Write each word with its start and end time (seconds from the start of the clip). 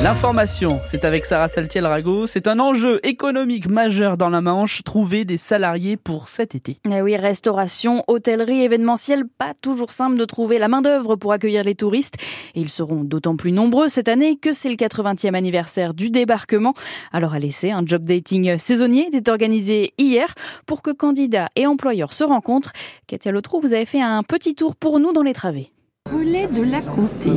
L'information, 0.04 0.80
c'est 0.86 1.06
avec 1.06 1.26
Sarah 1.26 1.48
Saltiel-Rago. 1.48 2.28
C'est 2.28 2.48
un 2.48 2.60
enjeu 2.60 3.00
économique 3.02 3.68
majeur 3.68 4.16
dans 4.16 4.30
la 4.30 4.42
Manche, 4.42 4.84
trouver 4.84 5.26
des 5.26 5.38
salariés 5.38 5.98
pour 5.98 6.28
cet 6.28 6.54
été. 6.54 6.78
Eh 6.86 7.02
oui, 7.02 7.18
restauration, 7.18 8.04
hôtellerie, 8.08 8.62
événementiel, 8.62 9.24
pas 9.26 9.54
toujours 9.60 9.90
simple 9.90 10.16
de 10.16 10.26
trouver 10.26 10.60
la 10.60 10.68
main-d'œuvre 10.68 11.16
pour 11.16 11.34
accueillir 11.34 11.64
les 11.64 11.74
touristes. 11.74 12.14
Et 12.54 12.62
ils 12.62 12.70
seront 12.70 13.04
d'autant 13.04 13.36
plus 13.36 13.52
nombreux 13.52 13.90
cette 13.90 14.08
année 14.08 14.36
que 14.36 14.54
c'est 14.54 14.70
le 14.70 14.76
80e 14.76 15.34
anniversaire 15.34 15.96
du 15.96 16.12
débarquement. 16.12 16.76
Alors 17.12 17.34
à 17.34 17.40
l'essai, 17.40 17.72
un 17.72 17.84
job 17.84 18.04
dating 18.04 18.56
saisonnier 18.60 19.10
est 19.12 19.28
organisé 19.30 19.94
hier 19.98 20.36
pour 20.68 20.84
que 20.84 20.92
candidats 20.92 21.50
et 21.56 21.66
employeurs 21.66 22.14
se 22.14 22.24
rencontrent. 22.24 22.72
Katia 23.08 23.32
Lotrou, 23.32 23.62
vous 23.62 23.74
avez 23.74 23.88
fait 23.88 24.02
un 24.02 24.22
petit 24.22 24.54
tour 24.54 24.76
pour 24.76 25.00
nous 25.00 25.12
dans 25.12 25.24
les 25.24 25.34
travées. 25.34 25.72
Relais 26.14 26.48
de 26.48 26.64
la 26.64 26.80
Comté. 26.80 27.32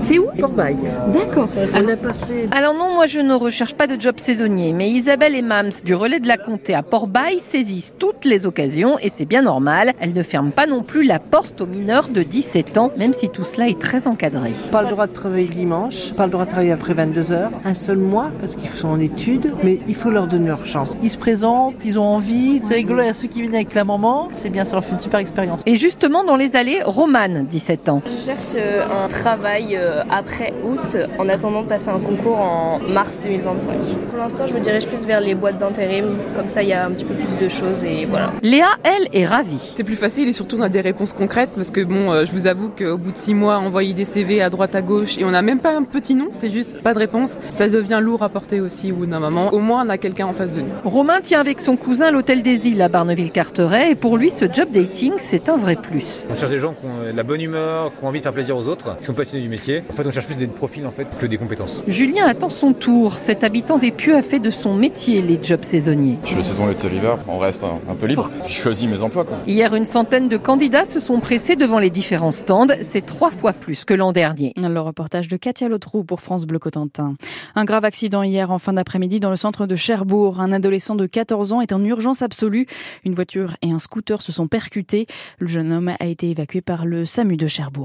C'est 0.00 0.18
où 0.18 0.26
Corbeil. 0.38 0.76
D'accord. 1.12 1.48
On 1.74 1.88
a 1.88 1.96
passé. 1.96 2.48
Alors 2.52 2.74
non, 2.74 2.94
moi 2.94 3.06
je 3.06 3.18
ne 3.20 3.34
recherche 3.34 3.74
pas 3.74 3.86
de 3.86 4.00
job 4.00 4.16
saisonnier, 4.18 4.72
mais 4.72 4.90
Isabelle 4.90 5.34
et 5.34 5.42
Mams 5.42 5.70
du 5.84 5.94
Relais 5.94 6.20
de 6.20 6.28
la 6.28 6.36
Comté 6.36 6.74
à 6.74 6.82
Port-Bail 6.82 7.40
saisissent 7.40 7.94
toutes 7.98 8.24
les 8.24 8.46
occasions 8.46 8.98
et 9.00 9.08
c'est 9.08 9.24
bien 9.24 9.42
normal. 9.42 9.92
Elles 10.00 10.12
ne 10.12 10.22
ferment 10.22 10.52
pas 10.52 10.66
non 10.66 10.82
plus 10.82 11.02
la 11.02 11.18
porte 11.18 11.60
aux 11.60 11.66
mineurs 11.66 12.08
de 12.08 12.22
17 12.22 12.78
ans, 12.78 12.92
même 12.96 13.12
si 13.12 13.28
tout 13.28 13.44
cela 13.44 13.68
est 13.68 13.80
très 13.80 14.06
encadré. 14.06 14.52
Pas 14.70 14.82
le 14.82 14.90
droit 14.90 15.06
de 15.06 15.12
travailler 15.12 15.48
dimanche, 15.48 16.12
pas 16.12 16.26
le 16.26 16.32
droit 16.32 16.44
de 16.44 16.50
travailler 16.50 16.72
après 16.72 16.94
22h, 16.94 17.50
un 17.64 17.74
seul 17.74 17.98
mois 17.98 18.30
parce 18.40 18.54
qu'ils 18.54 18.70
sont 18.70 18.88
en 18.88 19.00
études, 19.00 19.52
mais 19.64 19.80
il 19.88 19.94
faut 19.94 20.10
leur 20.10 20.28
donner 20.28 20.48
leur 20.48 20.66
chance. 20.66 20.96
Ils 21.02 21.10
se 21.10 21.18
présentent, 21.18 21.74
ils 21.84 21.98
ont 21.98 22.04
envie, 22.04 22.60
c'est 22.62 22.74
rigolo, 22.74 23.02
il 23.02 23.06
y 23.06 23.10
a 23.10 23.14
ceux 23.14 23.28
qui 23.28 23.40
viennent 23.40 23.54
avec 23.54 23.74
la 23.74 23.84
maman, 23.84 24.28
c'est 24.32 24.50
bien, 24.50 24.64
ça 24.64 24.72
leur 24.72 24.84
fait 24.84 24.92
une 24.92 25.00
super 25.00 25.20
expérience. 25.20 25.62
Et 25.66 25.76
justement 25.76 26.22
dans 26.22 26.36
les 26.36 26.54
allées, 26.54 26.80
Romane, 26.84 27.46
17 27.46 27.88
ans. 27.88 28.02
Je 28.06 28.20
cherche 28.22 28.54
euh, 28.56 28.82
un 29.04 29.08
travail 29.08 29.76
euh, 29.76 30.02
après 30.10 30.52
août 30.62 30.96
en 31.18 31.28
attendant 31.30 31.62
de 31.62 31.68
passer 31.68 31.88
un 31.88 32.00
concours 32.00 32.38
en 32.38 32.78
mars 32.78 33.16
2025. 33.24 33.74
Pour 34.10 34.18
l'instant, 34.18 34.46
je 34.46 34.52
me 34.52 34.60
dirige 34.60 34.86
plus 34.86 35.06
vers 35.06 35.20
les 35.20 35.34
boîtes 35.34 35.58
d'intérim, 35.58 36.18
comme 36.36 36.50
ça 36.50 36.62
il 36.62 36.68
y 36.68 36.74
a 36.74 36.84
un 36.84 36.90
petit 36.90 37.04
peu 37.04 37.14
plus 37.14 37.38
de 37.42 37.48
choses 37.48 37.82
et 37.82 38.04
voilà. 38.04 38.30
Léa, 38.42 38.66
elle, 38.82 39.08
est 39.12 39.24
ravie. 39.24 39.72
C'est 39.74 39.84
plus 39.84 39.96
facile 39.96 40.28
et 40.28 40.34
surtout 40.34 40.56
on 40.58 40.62
a 40.62 40.68
des 40.68 40.82
réponses 40.82 41.14
concrètes 41.14 41.50
parce 41.56 41.70
que 41.70 41.80
bon, 41.80 42.12
euh, 42.12 42.26
je 42.26 42.32
vous 42.32 42.46
avoue 42.46 42.68
qu'au 42.68 42.98
bout 42.98 43.12
de 43.12 43.16
six 43.16 43.32
mois, 43.32 43.56
envoyer 43.56 43.94
des 43.94 44.04
CV 44.04 44.42
à 44.42 44.50
droite 44.50 44.74
à 44.74 44.82
gauche 44.82 45.16
et 45.16 45.24
on 45.24 45.30
n'a 45.30 45.42
même 45.42 45.60
pas 45.60 45.74
un 45.74 45.82
petit 45.82 46.14
nom, 46.14 46.28
c'est 46.32 46.50
juste 46.50 46.82
pas 46.82 46.92
de 46.92 46.98
réponse, 46.98 47.38
ça 47.50 47.68
devient 47.68 48.00
lourd 48.02 48.22
à 48.22 48.28
porter 48.28 48.60
aussi 48.60 48.92
au 48.92 48.96
bout 48.96 49.06
d'un 49.06 49.20
moment. 49.20 49.52
Au 49.54 49.60
moins 49.60 49.86
on 49.86 49.88
a 49.88 49.96
quelqu'un 49.96 50.26
en 50.26 50.34
face 50.34 50.54
de 50.54 50.60
nous. 50.60 50.68
Romain 50.84 51.20
tient 51.22 51.40
avec 51.40 51.58
son 51.58 51.76
cousin 51.76 52.10
l'hôtel 52.10 52.42
des 52.42 52.68
îles 52.68 52.82
à 52.82 52.88
Barneville-Carteret 52.88 53.92
et 53.92 53.94
pour 53.94 54.18
lui 54.18 54.30
ce 54.30 54.44
job 54.44 54.68
dating 54.72 55.14
c'est 55.16 55.48
un 55.48 55.56
vrai 55.56 55.76
plus. 55.76 56.26
On 56.30 56.36
cherche 56.36 56.50
des 56.50 56.58
gens 56.58 56.74
qui 56.74 56.86
ont 56.86 57.10
de 57.10 57.16
la 57.16 57.22
bonne 57.22 57.40
humeur, 57.40 57.92
qui 57.98 58.04
ont 58.04 58.08
envie 58.08 58.18
de 58.18 58.22
faire 58.22 58.32
plaisir 58.32 58.56
aux 58.56 58.68
autres, 58.68 58.96
qui 58.98 59.04
sont 59.04 59.14
passionnés 59.14 59.42
du 59.42 59.48
métier. 59.48 59.82
En 59.90 59.94
fait, 59.94 60.06
on 60.06 60.10
cherche 60.10 60.26
plus 60.26 60.34
des 60.34 60.46
profils 60.46 60.86
en 60.86 60.90
fait 60.90 61.06
que 61.18 61.26
des 61.26 61.36
compétences. 61.36 61.82
Julien 61.86 62.26
attend 62.26 62.48
son 62.48 62.72
tour. 62.72 63.14
Cet 63.14 63.44
habitant 63.44 63.78
des 63.78 63.90
Pieux 63.90 64.16
a 64.16 64.22
fait 64.22 64.38
de 64.38 64.50
son 64.50 64.74
métier 64.74 65.22
les 65.22 65.38
jobs 65.42 65.64
saisonniers. 65.64 66.18
Je 66.22 66.28
suis 66.28 66.36
le 66.36 66.42
saison 66.42 66.66
l'été 66.66 66.88
l'hiver, 66.88 67.18
on 67.28 67.38
reste 67.38 67.64
un, 67.64 67.78
un 67.88 67.94
peu 67.94 68.06
libre. 68.06 68.30
Je 68.46 68.52
choisis 68.52 68.88
mes 68.88 69.00
emplois 69.02 69.24
quoi. 69.24 69.36
Hier, 69.46 69.74
une 69.74 69.84
centaine 69.84 70.28
de 70.28 70.36
candidats 70.36 70.84
se 70.84 71.00
sont 71.00 71.20
pressés 71.20 71.56
devant 71.56 71.78
les 71.78 71.90
différents 71.90 72.32
stands. 72.32 72.66
C'est 72.82 73.04
trois 73.04 73.30
fois 73.30 73.52
plus 73.52 73.84
que 73.84 73.94
l'an 73.94 74.12
dernier. 74.12 74.52
Le 74.56 74.80
reportage 74.80 75.28
de 75.28 75.36
Katia 75.36 75.68
Lotrou 75.68 76.04
pour 76.04 76.20
France 76.20 76.46
Bleu 76.46 76.58
Cotentin. 76.58 77.14
Un 77.54 77.64
grave 77.64 77.84
accident 77.84 78.22
hier 78.22 78.50
en 78.50 78.58
fin 78.58 78.72
d'après-midi 78.72 79.20
dans 79.20 79.30
le 79.30 79.36
centre 79.36 79.66
de 79.66 79.76
Cherbourg. 79.76 80.40
Un 80.40 80.52
adolescent 80.52 80.96
de 80.96 81.06
14 81.06 81.52
ans 81.52 81.60
est 81.60 81.72
en 81.72 81.82
urgence 81.84 82.22
absolue. 82.22 82.66
Une 83.04 83.14
voiture 83.14 83.56
et 83.62 83.70
un 83.70 83.78
scooter 83.78 84.22
se 84.22 84.32
sont 84.32 84.48
percutés. 84.48 85.06
Le 85.38 85.46
jeune 85.46 85.72
homme 85.72 85.92
a 86.00 86.06
été 86.06 86.30
évacué 86.30 86.60
par 86.60 86.86
le 86.86 87.04
SAMU 87.04 87.36
de 87.36 87.46
Cherbourg. 87.46 87.83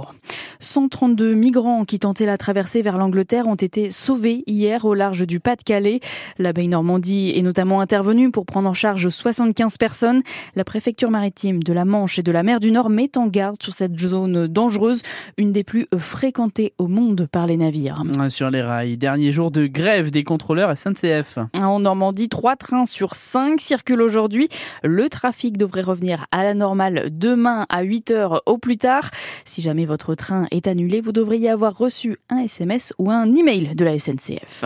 132 0.59 1.35
migrants 1.35 1.85
qui 1.85 1.99
tentaient 1.99 2.25
la 2.25 2.37
traversée 2.37 2.81
vers 2.81 2.97
l'Angleterre 2.97 3.47
ont 3.47 3.55
été 3.55 3.91
sauvés 3.91 4.43
hier 4.45 4.85
au 4.85 4.93
large 4.93 5.25
du 5.25 5.39
Pas-de-Calais. 5.39 6.01
L'abeille 6.37 6.67
Normandie 6.67 7.33
est 7.35 7.41
notamment 7.41 7.81
intervenue 7.81 8.29
pour 8.29 8.45
prendre 8.45 8.69
en 8.69 8.73
charge 8.73 9.07
75 9.09 9.77
personnes. 9.77 10.21
La 10.55 10.63
préfecture 10.63 11.11
maritime 11.11 11.63
de 11.63 11.73
la 11.73 11.85
Manche 11.85 12.19
et 12.19 12.23
de 12.23 12.31
la 12.31 12.43
mer 12.43 12.59
du 12.59 12.71
Nord 12.71 12.89
met 12.89 13.17
en 13.17 13.27
garde 13.27 13.61
sur 13.61 13.73
cette 13.73 13.99
zone 13.99 14.47
dangereuse, 14.47 15.01
une 15.37 15.51
des 15.51 15.63
plus 15.63 15.87
fréquentées 15.97 16.73
au 16.77 16.87
monde 16.87 17.27
par 17.31 17.47
les 17.47 17.57
navires. 17.57 18.03
Sur 18.29 18.51
les 18.51 18.61
rails, 18.61 18.97
dernier 18.97 19.31
jour 19.31 19.51
de 19.51 19.65
grève 19.65 20.11
des 20.11 20.23
contrôleurs 20.23 20.77
SNCF. 20.77 21.39
En 21.59 21.79
Normandie, 21.79 22.29
trois 22.29 22.55
trains 22.55 22.85
sur 22.85 23.15
cinq 23.15 23.61
circulent 23.61 24.01
aujourd'hui. 24.01 24.49
Le 24.83 25.09
trafic 25.09 25.57
devrait 25.57 25.81
revenir 25.81 26.25
à 26.31 26.43
la 26.43 26.53
normale 26.53 27.09
demain 27.11 27.65
à 27.69 27.81
8 27.81 28.11
heures 28.11 28.43
au 28.45 28.57
plus 28.57 28.77
tard. 28.77 29.09
Si 29.45 29.61
jamais 29.61 29.85
votre 29.89 30.13
train 30.13 30.45
est 30.51 30.67
annulé, 30.67 31.01
vous 31.01 31.11
devriez 31.11 31.49
avoir 31.49 31.75
reçu 31.75 32.17
un 32.29 32.37
SMS 32.37 32.93
ou 32.99 33.09
un 33.09 33.33
email 33.35 33.75
de 33.75 33.83
la 33.83 33.97
SNCF. 33.97 34.65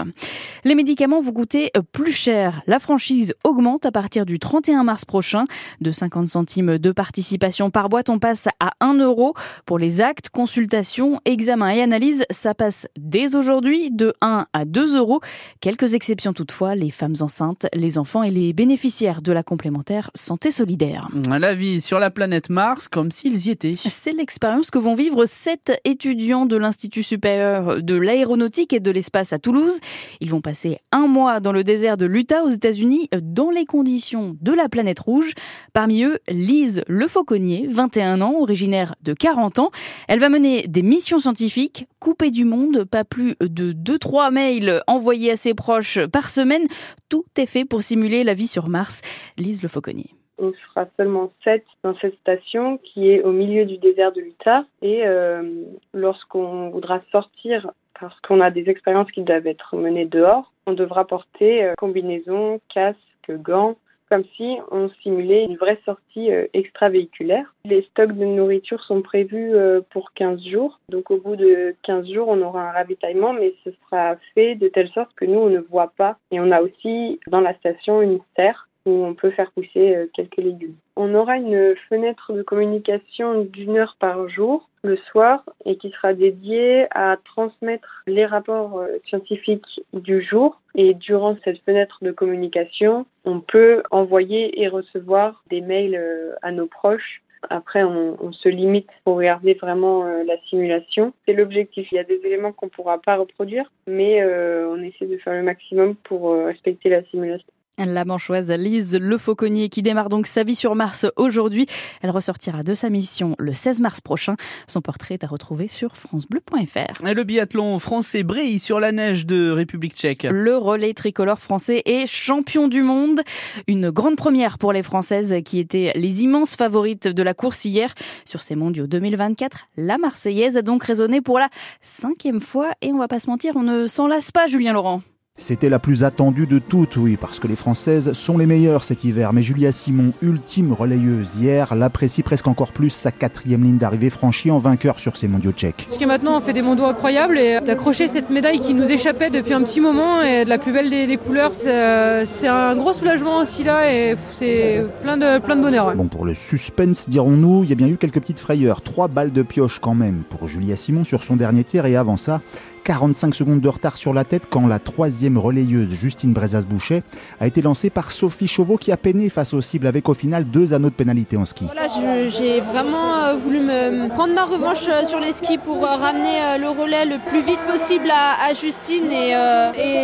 Les 0.65 0.75
médicaments 0.75 1.21
vous 1.21 1.31
coûtent 1.31 1.55
plus 1.93 2.11
cher. 2.11 2.61
La 2.67 2.79
franchise 2.79 3.33
augmente 3.43 3.85
à 3.85 3.91
partir 3.91 4.25
du 4.25 4.37
31 4.37 4.83
mars 4.83 5.05
prochain. 5.05 5.45
De 5.79 5.91
50 5.91 6.27
centimes 6.27 6.77
de 6.77 6.91
participation 6.91 7.71
par 7.71 7.87
boîte, 7.87 8.09
on 8.09 8.19
passe 8.19 8.47
à 8.59 8.71
1 8.81 8.95
euro. 8.95 9.33
Pour 9.65 9.79
les 9.79 10.01
actes, 10.01 10.29
consultations, 10.29 11.21
examens 11.23 11.69
et 11.69 11.81
analyses, 11.81 12.25
ça 12.29 12.53
passe 12.53 12.87
dès 12.97 13.35
aujourd'hui 13.35 13.91
de 13.91 14.13
1 14.21 14.45
à 14.51 14.65
2 14.65 14.97
euros. 14.97 15.21
Quelques 15.61 15.95
exceptions 15.95 16.33
toutefois, 16.33 16.75
les 16.75 16.91
femmes 16.91 17.15
enceintes, 17.21 17.67
les 17.73 17.97
enfants 17.97 18.23
et 18.23 18.31
les 18.31 18.51
bénéficiaires 18.51 19.21
de 19.21 19.31
la 19.31 19.43
complémentaire 19.43 20.11
santé 20.15 20.51
solidaire. 20.51 21.07
La 21.29 21.55
vie 21.55 21.79
sur 21.79 21.99
la 21.99 22.09
planète 22.09 22.49
Mars 22.49 22.89
comme 22.89 23.11
s'ils 23.11 23.47
y 23.47 23.51
étaient. 23.51 23.73
C'est 23.77 24.11
l'expérience 24.11 24.69
que 24.69 24.79
vont 24.79 24.95
vivre 24.95 25.12
sept 25.25 25.71
étudiants 25.85 26.45
de 26.45 26.57
l'Institut 26.57 27.03
supérieur 27.03 27.81
de 27.81 27.95
l'aéronautique 27.95 28.73
et 28.73 28.79
de 28.79 28.91
l'espace 28.91 29.33
à 29.33 29.39
Toulouse. 29.39 29.79
Ils 30.19 30.29
vont 30.29 30.41
passer 30.41 30.79
un 30.91 31.07
mois 31.07 31.39
dans 31.39 31.51
le 31.51 31.63
désert 31.63 31.97
de 31.97 32.05
l'Utah 32.05 32.43
aux 32.43 32.49
États-Unis 32.49 33.09
dans 33.21 33.49
les 33.49 33.65
conditions 33.65 34.35
de 34.41 34.51
la 34.51 34.69
planète 34.69 34.99
rouge. 34.99 35.33
Parmi 35.73 36.03
eux, 36.03 36.19
Lise 36.29 36.83
Le 36.87 37.07
Fauconnier, 37.07 37.67
21 37.69 38.21
ans, 38.21 38.35
originaire 38.39 38.95
de 39.01 39.13
40 39.13 39.59
ans. 39.59 39.71
Elle 40.07 40.19
va 40.19 40.29
mener 40.29 40.65
des 40.67 40.81
missions 40.81 41.19
scientifiques 41.19 41.87
coupées 41.99 42.31
du 42.31 42.45
monde, 42.45 42.83
pas 42.83 43.03
plus 43.03 43.35
de 43.39 43.71
2-3 43.73 44.31
mails 44.31 44.81
envoyés 44.87 45.31
à 45.31 45.37
ses 45.37 45.53
proches 45.53 46.05
par 46.07 46.29
semaine. 46.29 46.65
Tout 47.09 47.25
est 47.37 47.45
fait 47.45 47.65
pour 47.65 47.81
simuler 47.81 48.23
la 48.23 48.33
vie 48.33 48.47
sur 48.47 48.67
Mars. 48.67 49.01
Lise 49.37 49.63
Le 49.63 49.69
Fauconnier. 49.69 50.15
On 50.37 50.51
sera 50.53 50.87
seulement 50.97 51.31
sept 51.43 51.65
dans 51.83 51.95
cette 51.97 52.17
station 52.19 52.77
qui 52.77 53.11
est 53.11 53.21
au 53.21 53.31
milieu 53.31 53.65
du 53.65 53.77
désert 53.77 54.11
de 54.11 54.21
l'Utah. 54.21 54.65
Et 54.81 55.05
euh, 55.05 55.63
lorsqu'on 55.93 56.69
voudra 56.69 57.01
sortir, 57.11 57.71
parce 57.99 58.19
qu'on 58.21 58.41
a 58.41 58.51
des 58.51 58.69
expériences 58.69 59.11
qui 59.11 59.21
doivent 59.21 59.47
être 59.47 59.75
menées 59.75 60.05
dehors, 60.05 60.51
on 60.65 60.73
devra 60.73 61.05
porter 61.05 61.63
euh, 61.63 61.73
combinaison, 61.77 62.59
casque, 62.73 62.99
gants, 63.29 63.77
comme 64.09 64.23
si 64.37 64.57
on 64.69 64.89
simulait 65.01 65.45
une 65.45 65.57
vraie 65.57 65.79
sortie 65.85 66.31
euh, 66.31 66.45
extravéhiculaire. 66.53 67.53
Les 67.65 67.81
stocks 67.81 68.11
de 68.11 68.25
nourriture 68.25 68.83
sont 68.83 69.01
prévus 69.01 69.55
euh, 69.55 69.81
pour 69.89 70.13
15 70.13 70.43
jours. 70.45 70.79
Donc 70.89 71.09
au 71.09 71.17
bout 71.17 71.35
de 71.35 71.75
15 71.81 72.07
jours, 72.11 72.27
on 72.27 72.41
aura 72.41 72.69
un 72.69 72.71
ravitaillement, 72.71 73.33
mais 73.33 73.55
ce 73.63 73.71
sera 73.71 74.17
fait 74.35 74.53
de 74.53 74.67
telle 74.67 74.89
sorte 74.89 75.13
que 75.15 75.25
nous, 75.25 75.39
on 75.39 75.49
ne 75.49 75.59
voit 75.59 75.93
pas. 75.97 76.17
Et 76.29 76.39
on 76.39 76.51
a 76.51 76.61
aussi 76.61 77.19
dans 77.27 77.41
la 77.41 77.55
station 77.55 78.01
une 78.01 78.19
serre 78.35 78.69
où 78.85 79.05
on 79.05 79.13
peut 79.13 79.31
faire 79.31 79.51
pousser 79.51 79.95
euh, 79.95 80.07
quelques 80.13 80.37
légumes. 80.37 80.75
On 80.95 81.15
aura 81.15 81.37
une 81.37 81.75
fenêtre 81.89 82.33
de 82.33 82.43
communication 82.43 83.43
d'une 83.43 83.77
heure 83.77 83.95
par 83.99 84.27
jour 84.27 84.69
le 84.83 84.97
soir 84.97 85.43
et 85.63 85.77
qui 85.77 85.91
sera 85.91 86.13
dédiée 86.13 86.87
à 86.91 87.17
transmettre 87.23 88.03
les 88.07 88.25
rapports 88.25 88.79
euh, 88.79 88.99
scientifiques 89.07 89.81
du 89.93 90.21
jour. 90.21 90.59
Et 90.75 90.93
durant 90.93 91.37
cette 91.45 91.61
fenêtre 91.63 91.99
de 92.01 92.11
communication, 92.11 93.05
on 93.23 93.39
peut 93.39 93.83
envoyer 93.91 94.61
et 94.61 94.67
recevoir 94.67 95.43
des 95.49 95.61
mails 95.61 95.95
euh, 95.95 96.33
à 96.41 96.51
nos 96.51 96.67
proches 96.67 97.21
après, 97.49 97.83
on, 97.83 98.31
se 98.31 98.47
limite 98.47 98.87
pour 99.03 99.17
regarder 99.17 99.53
vraiment 99.55 100.05
la 100.05 100.37
simulation. 100.49 101.11
C'est 101.25 101.33
l'objectif. 101.33 101.91
Il 101.91 101.95
y 101.95 101.99
a 101.99 102.05
des 102.05 102.21
éléments 102.23 102.53
qu'on 102.53 102.67
ne 102.67 102.71
pourra 102.71 102.99
pas 102.99 103.17
reproduire, 103.17 103.69
mais 103.85 104.23
on 104.23 104.81
essaie 104.81 105.07
de 105.07 105.17
faire 105.17 105.33
le 105.33 105.43
maximum 105.43 105.95
pour 106.05 106.33
respecter 106.45 106.87
la 106.87 107.03
simulation. 107.03 107.51
La 107.79 108.05
manchoise 108.05 108.51
Lise 108.51 108.95
Le 109.01 109.17
Fauconnier 109.17 109.67
qui 109.67 109.81
démarre 109.81 110.09
donc 110.09 110.27
sa 110.27 110.43
vie 110.43 110.53
sur 110.53 110.75
Mars 110.75 111.07
aujourd'hui. 111.15 111.65
Elle 112.03 112.11
ressortira 112.11 112.61
de 112.61 112.75
sa 112.75 112.91
mission 112.91 113.35
le 113.39 113.51
16 113.51 113.81
mars 113.81 113.99
prochain. 113.99 114.35
Son 114.67 114.81
portrait 114.81 115.15
est 115.15 115.23
à 115.23 115.27
retrouver 115.27 115.67
sur 115.67 115.97
francebleu.fr. 115.97 117.03
Le 117.03 117.23
biathlon 117.23 117.79
français 117.79 118.21
brille 118.21 118.59
sur 118.59 118.79
la 118.79 118.91
neige 118.91 119.25
de 119.25 119.49
République 119.49 119.95
tchèque. 119.95 120.27
Le 120.29 120.55
relais 120.55 120.93
tricolore 120.93 121.39
français 121.39 121.81
est 121.85 122.05
champion 122.05 122.67
du 122.67 122.83
monde. 122.83 123.21
Une 123.67 123.89
grande 123.89 124.17
première 124.17 124.59
pour 124.59 124.71
les 124.71 124.83
Françaises 124.83 125.35
qui 125.43 125.57
étaient 125.57 125.93
les 125.95 126.23
immenses 126.23 126.55
favorites 126.55 127.07
de 127.07 127.23
la 127.23 127.33
course 127.33 127.65
hier. 127.65 127.95
Sur 128.23 128.43
ces 128.43 128.55
mondiaux 128.55 128.85
2024, 128.85 129.67
la 129.77 129.97
Marseillaise 129.97 130.57
a 130.57 130.61
donc 130.61 130.83
résonné 130.83 131.21
pour 131.21 131.39
la 131.39 131.49
cinquième 131.81 132.39
fois 132.39 132.69
et 132.83 132.91
on 132.93 132.99
va 132.99 133.07
pas 133.07 133.19
se 133.19 133.31
mentir, 133.31 133.55
on 133.55 133.63
ne 133.63 133.87
s'en 133.87 134.07
lasse 134.07 134.31
pas 134.31 134.45
Julien 134.45 134.73
Laurent. 134.73 135.01
C'était 135.35 135.67
la 135.67 135.79
plus 135.79 136.03
attendue 136.03 136.45
de 136.45 136.59
toutes, 136.59 136.95
oui, 136.95 137.17
parce 137.19 137.39
que 137.39 137.47
les 137.47 137.55
Françaises 137.55 138.13
sont 138.13 138.37
les 138.37 138.45
meilleures 138.45 138.83
cet 138.83 139.03
hiver. 139.03 139.33
Mais 139.33 139.41
Julia 139.41 139.71
Simon, 139.71 140.13
ultime 140.21 140.73
relayeuse 140.73 141.37
hier, 141.37 141.73
l'apprécie 141.73 142.21
presque 142.21 142.47
encore 142.47 142.71
plus 142.71 142.91
sa 142.91 143.11
quatrième 143.11 143.63
ligne 143.63 143.79
d'arrivée 143.79 144.11
franchie 144.11 144.51
en 144.51 144.59
vainqueur 144.59 144.99
sur 144.99 145.17
ces 145.17 145.27
mondiaux 145.27 145.51
tchèques. 145.51 145.85
Parce 145.87 145.97
que 145.97 146.05
maintenant 146.05 146.37
on 146.37 146.39
fait 146.39 146.53
des 146.53 146.61
mondiaux 146.61 146.85
incroyables 146.85 147.39
et 147.39 147.59
d'accrocher 147.61 148.07
cette 148.07 148.29
médaille 148.29 148.59
qui 148.59 148.75
nous 148.75 148.91
échappait 148.91 149.31
depuis 149.31 149.55
un 149.55 149.63
petit 149.63 149.81
moment 149.81 150.21
et 150.21 150.45
de 150.45 150.49
la 150.49 150.59
plus 150.59 150.71
belle 150.71 150.91
des, 150.91 151.17
couleurs, 151.17 151.55
c'est 151.55 152.47
un 152.47 152.75
gros 152.75 152.93
soulagement 152.93 153.39
aussi 153.39 153.63
là 153.63 153.91
et 153.91 154.15
c'est 154.33 154.85
plein 155.01 155.17
de, 155.17 155.39
plein 155.39 155.55
de 155.55 155.61
bonheur. 155.61 155.95
Bon, 155.95 156.09
pour 156.09 156.25
le 156.25 156.35
suspense, 156.35 157.09
dirons-nous, 157.09 157.63
il 157.63 157.69
y 157.71 157.73
a 157.73 157.75
bien 157.75 157.87
eu 157.87 157.97
quelques 157.97 158.21
petites 158.21 158.39
frayeurs. 158.39 158.81
Trois 158.83 159.07
balles 159.07 159.31
de 159.31 159.41
pioche 159.41 159.79
quand 159.79 159.95
même 159.95 160.23
pour 160.29 160.47
Julia 160.47 160.75
Simon 160.75 161.03
sur 161.03 161.23
son 161.23 161.35
dernier 161.35 161.63
tir 161.63 161.87
et 161.87 161.95
avant 161.95 162.17
ça, 162.17 162.39
45 162.83 163.33
secondes 163.33 163.61
de 163.61 163.69
retard 163.69 163.95
sur 163.95 164.13
la 164.13 164.25
tête 164.25 164.43
quand 164.49 164.67
la 164.67 164.79
troisième 164.79 165.37
relayeuse 165.37 165.93
Justine 165.93 166.33
Brezas-Boucher 166.33 167.03
a 167.39 167.47
été 167.47 167.61
lancée 167.61 167.89
par 167.89 168.11
Sophie 168.11 168.47
Chauveau 168.47 168.77
qui 168.77 168.91
a 168.91 168.97
peiné 168.97 169.29
face 169.29 169.53
aux 169.53 169.61
cibles 169.61 169.87
avec 169.87 170.09
au 170.09 170.13
final 170.13 170.45
deux 170.45 170.73
anneaux 170.73 170.89
de 170.89 170.95
pénalité 170.95 171.37
en 171.37 171.45
ski. 171.45 171.65
Voilà, 171.65 171.87
j'ai 172.27 172.59
vraiment 172.59 173.15
euh, 173.15 173.35
voulu 173.35 173.61
prendre 174.09 174.33
ma 174.33 174.43
revanche 174.43 174.85
euh, 174.89 175.03
sur 175.05 175.19
les 175.19 175.31
skis 175.31 175.57
pour 175.57 175.85
euh, 175.85 175.95
ramener 175.95 176.57
le 176.59 176.69
relais 176.69 177.05
le 177.05 177.17
plus 177.29 177.41
vite 177.41 177.59
possible 177.61 178.11
à, 178.11 178.53
Justine 178.53 179.11
et, 179.11 179.33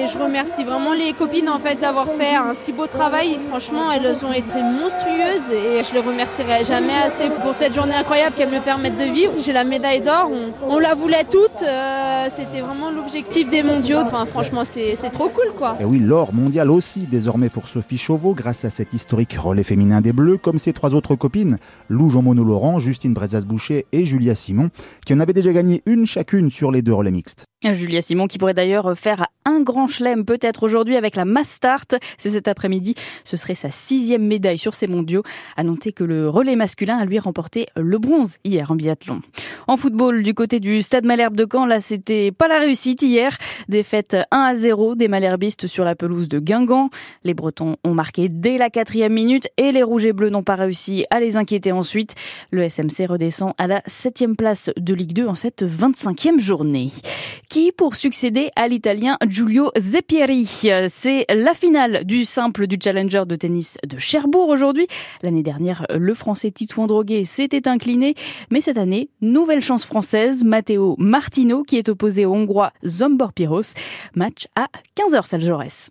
je 0.08 0.18
remercie 0.18 0.64
vraiment 0.64 0.94
les 0.94 1.14
copines 1.14 1.50
en 1.50 1.60
fait 1.60 1.76
d'avoir 1.76 2.08
fait 2.08 2.36
un 2.36 2.54
si 2.54 2.72
beau 2.72 2.88
travail. 2.88 3.40
Franchement, 3.50 3.92
elles 3.92 4.26
ont 4.26 4.32
été 4.32 4.62
monstrueuses 4.62 5.52
et 5.52 5.84
je 5.84 5.94
les 5.94 6.00
remercierai 6.00 6.64
jamais 6.64 6.96
assez 7.06 7.30
pour 7.44 7.54
cette 7.54 7.74
journée 7.74 7.94
incroyable 7.94 8.36
qu'elles 8.36 8.50
me 8.50 8.60
permettent 8.60 8.98
de 8.98 9.12
vivre. 9.12 9.34
J'ai 9.38 9.54
la 9.54 9.64
médaille 9.64 10.02
d'or, 10.02 10.32
on, 10.68 10.80
la 10.80 10.96
voulait 10.96 11.26
toutes, 11.26 11.64
c'était 12.30 12.62
vraiment 12.70 12.92
l'objectif 12.92 13.50
des 13.50 13.64
mondiaux. 13.64 13.98
Enfin, 13.98 14.28
franchement, 14.28 14.64
c'est 14.64 14.96
trop 15.12 15.30
cool, 15.30 15.52
quoi. 15.58 15.76
Et 15.80 15.86
oui, 15.86 15.98
l'or 15.98 16.34
mondial 16.36 16.70
aussi, 16.70 17.00
désormais 17.00 17.50
pour 17.50 17.68
Sophie 17.68 17.98
Chauveau, 17.98 18.36
grâce 18.36 18.64
à 18.64 18.70
cet 18.70 18.94
historique 18.94 19.34
relais 19.34 19.64
féminin 19.64 20.02
des 20.02 20.14
Bleus, 20.14 20.38
comme 20.38 20.60
ses 20.60 20.72
trois 20.72 20.94
autres 20.94 21.16
copines, 21.16 21.58
Lou 21.90 22.12
Jean-Mono 22.12 22.44
Laurent, 22.44 22.78
Justine 22.78 23.16
Brezas-Boucher 23.16 23.88
et 23.92 24.06
Julia 24.06 24.36
Simon, 24.36 24.70
qui 25.04 25.16
en 25.16 25.20
avaient 25.20 25.34
déjà 25.34 25.52
gagné 25.52 25.82
une 25.88 26.06
chacune 26.06 26.52
sur 26.52 26.72
les 26.72 26.84
deux 26.84 26.94
relais 26.94 27.10
mixtes. 27.10 27.46
Julia 27.74 28.02
Simon 28.02 28.28
qui 28.28 28.38
pourrait 28.38 28.54
d'ailleurs 28.54 28.98
faire 28.98 29.26
un 29.50 29.62
grand 29.62 29.88
chelem 29.88 30.26
peut-être 30.26 30.64
aujourd'hui 30.64 30.96
avec 30.96 31.16
la 31.16 31.26
Mastart. 31.26 31.86
C'est 32.18 32.30
cet 32.30 32.48
après-midi. 32.48 32.96
Ce 33.24 33.38
serait 33.38 33.56
sa 33.56 33.72
sixième 33.72 34.26
médaille 34.26 34.58
sur 34.58 34.76
ces 34.76 34.88
mondiaux. 34.88 35.24
À 35.58 35.64
noter 35.64 35.92
que 35.92 36.04
le 36.04 36.30
relais 36.30 36.56
masculin 36.56 36.98
a 36.98 37.06
lui 37.06 37.20
remporté 37.20 37.68
le 37.76 37.98
bronze 37.98 38.38
hier 38.44 38.72
en 38.72 38.76
biathlon. 38.76 39.22
En 39.68 39.78
football, 39.78 40.24
du 40.24 40.34
côté 40.34 40.60
du 40.60 40.82
Stade 40.82 41.06
Malherbe 41.06 41.36
de 41.36 41.48
Caen, 41.50 41.66
là, 41.66 41.82
c'était 41.82 42.32
pas 42.32 42.48
la 42.48 42.60
réussite 42.60 43.02
hier. 43.02 43.38
Défaite 43.68 44.18
1 44.32 44.40
à 44.40 44.56
0 44.56 44.96
des 44.96 45.08
Malherbistes 45.08 45.68
sur 45.68 45.84
la 45.84 45.96
pelouse 45.96 46.30
de 46.30 46.40
Guingamp. 46.40 46.90
Les 47.24 47.34
Bretons 47.34 47.76
ont 47.84 47.94
marqué 47.94 48.30
dès 48.30 48.58
la 48.58 48.70
quatrième 48.70 49.14
minute 49.14 49.48
et 49.58 49.72
les 49.72 49.84
Rouges 49.84 50.06
et 50.06 50.14
Bleus 50.14 50.30
n'ont 50.30 50.44
pas 50.44 50.56
réussi 50.56 51.06
à 51.10 51.20
les 51.20 51.38
inquiéter 51.38 51.72
ensuite. 51.72 52.16
Le 52.52 52.68
SMC 52.68 53.08
redescend 53.08 53.54
à 53.58 53.68
la 53.68 53.82
septième 53.86 54.36
place 54.36 54.72
de 54.78 54.94
Ligue 54.94 55.14
2 55.14 55.28
en 55.28 55.36
cette 55.36 55.64
25e 55.64 56.40
journée 56.40 56.92
qui 57.50 57.72
pour 57.72 57.96
succéder 57.96 58.50
à 58.56 58.68
l'italien 58.68 59.18
Giulio 59.40 59.72
Zeppieri. 59.78 60.44
C'est 60.90 61.26
la 61.34 61.54
finale 61.54 62.04
du 62.04 62.26
simple 62.26 62.68
du 62.68 62.78
Challenger 62.84 63.24
de 63.26 63.38
tennis 63.38 63.78
de 63.88 63.98
Cherbourg 63.98 64.50
aujourd'hui. 64.50 64.86
L'année 65.22 65.44
dernière, 65.44 65.86
le 65.96 66.14
français 66.14 66.52
Titouan 66.52 66.88
Droguet 66.88 67.24
s'était 67.24 67.70
incliné, 67.70 68.16
mais 68.52 68.60
cette 68.60 68.78
année, 68.78 69.10
nouvelle 69.22 69.62
chance 69.62 69.86
française, 69.86 70.44
Matteo 70.44 70.98
Martino 70.98 71.64
qui 71.64 71.78
est 71.78 71.88
opposé 71.88 72.26
au 72.26 72.34
hongrois 72.34 72.74
Zombor 72.86 73.32
Piros. 73.32 73.72
Match 74.14 74.48
à 74.58 74.68
15h, 74.98 75.40
Jaurès. 75.40 75.90